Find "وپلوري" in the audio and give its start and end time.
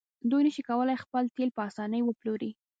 2.03-2.51